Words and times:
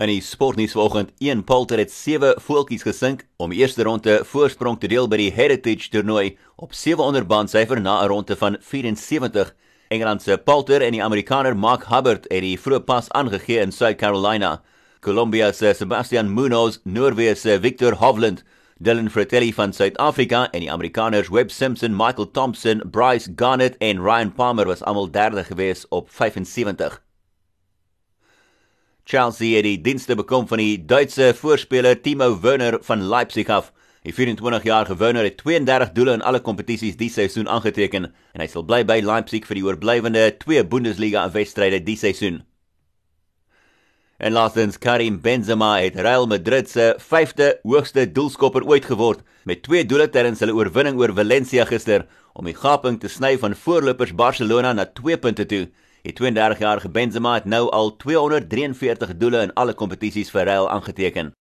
In 0.00 0.08
die 0.08 0.22
sportnuus 0.24 0.72
vanoggend, 0.72 1.10
een 1.18 1.42
Poulter 1.44 1.78
het 1.78 1.90
7 1.92 2.38
voeltjies 2.40 2.86
gesink 2.86 3.26
om 3.36 3.50
die 3.52 3.58
eerste 3.60 3.84
ronde 3.84 4.22
voorsprong 4.24 4.78
te 4.80 4.88
deel 4.88 5.08
by 5.12 5.18
die 5.20 5.32
Heritage 5.36 5.90
toernooi 5.92 6.38
op 6.56 6.72
700 6.72 7.26
bandsyfer 7.28 7.82
na 7.84 7.98
'n 8.00 8.08
ronde 8.08 8.36
van 8.36 8.56
74. 8.60 9.50
Engeland 9.88 10.22
se 10.22 10.38
Poulter 10.38 10.82
en 10.82 10.92
die 10.92 11.02
Amerikaner 11.04 11.56
Mark 11.56 11.84
Hubbard 11.84 12.24
het 12.32 12.40
die 12.40 12.56
vroeë 12.56 12.80
pas 12.80 13.10
aangegee 13.10 13.60
in 13.60 13.72
South 13.72 13.96
Carolina. 13.96 14.62
Colombia 15.00 15.52
se 15.52 15.74
Sebastian 15.74 16.32
Munoz, 16.32 16.78
Noorwe 16.84 17.34
se 17.34 17.60
Victor 17.60 17.92
Hovland, 17.92 18.42
Dylan 18.78 19.10
Fratelli 19.10 19.52
van 19.52 19.72
Suid-Afrika 19.72 20.50
en 20.50 20.60
die 20.60 20.72
Amerikaners 20.72 21.28
Webb 21.28 21.50
Simpson, 21.50 21.96
Michael 21.96 22.30
Thompson, 22.30 22.82
Bryce 22.90 23.32
Garnett 23.36 23.76
en 23.78 24.02
Ryan 24.02 24.32
Palmer 24.32 24.66
was 24.66 24.82
almal 24.82 25.10
derde 25.10 25.44
gewees 25.44 25.88
op 25.88 26.10
75. 26.10 27.09
Chelsea 29.10 29.56
het 29.56 29.66
die 29.66 29.80
dienste 29.82 30.14
bekom 30.14 30.44
van 30.46 30.60
die 30.62 30.76
Duitse 30.86 31.32
voorspeler 31.34 31.96
Timo 31.98 32.28
Werner 32.44 32.76
van 32.86 33.00
Leipzig 33.10 33.48
af. 33.50 33.72
Die 34.06 34.12
24-jarige 34.14 34.94
Werner 35.00 35.26
het 35.26 35.40
32 35.40 35.90
doele 35.96 36.12
in 36.14 36.22
alle 36.22 36.38
kompetisies 36.46 36.94
die 37.00 37.08
seisoen 37.10 37.48
aangeteken 37.50 38.06
en 38.06 38.44
hy 38.44 38.46
sal 38.52 38.62
bly 38.68 38.84
by 38.86 39.00
Leipzig 39.02 39.48
vir 39.48 39.58
die 39.58 39.64
oorblywende 39.66 40.22
twee 40.44 40.62
Bundesliga-wedstryde 40.62 41.82
die 41.88 41.98
seisoen. 41.98 42.38
En 44.22 44.36
laastens 44.38 44.78
Karim 44.78 45.18
Benzema 45.24 45.72
het 45.80 45.98
Real 45.98 46.30
Madrid 46.30 46.70
se 46.70 46.92
5de 47.02 47.56
hoogste 47.66 48.06
doelskopper 48.06 48.62
ooit 48.62 48.86
geword 48.86 49.26
met 49.42 49.64
twee 49.66 49.82
doele 49.82 50.06
tydens 50.06 50.44
hulle 50.44 50.54
oorwinning 50.54 51.02
oor 51.02 51.16
Valencia 51.18 51.66
gister 51.66 52.06
om 52.38 52.46
die 52.46 52.54
gaping 52.54 53.02
te 53.02 53.10
sny 53.10 53.34
van 53.42 53.58
voorlopers 53.58 54.14
Barcelona 54.14 54.70
na 54.76 54.86
2 54.86 55.18
punte 55.18 55.50
toe. 55.50 55.64
Die 56.02 56.14
32-jarige 56.16 56.88
Benzema 56.88 57.34
het 57.34 57.44
nou 57.44 57.70
al 57.70 57.96
243 57.96 59.16
doele 59.16 59.42
in 59.42 59.52
alle 59.52 59.74
kompetisies 59.74 60.30
vir 60.32 60.48
Real 60.48 60.70
aangeteken. 60.70 61.34